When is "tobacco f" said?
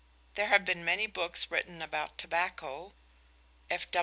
2.17-3.85